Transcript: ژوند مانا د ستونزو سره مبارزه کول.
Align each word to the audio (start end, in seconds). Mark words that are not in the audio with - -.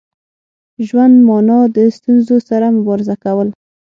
ژوند 0.87 1.15
مانا 1.27 1.59
د 1.75 1.77
ستونزو 1.97 2.35
سره 2.49 2.65
مبارزه 2.77 3.15
کول. 3.23 3.47